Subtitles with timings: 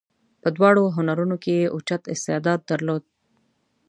[0.41, 3.03] په دواړو هنرونو کې یې اوچت استعداد درلود.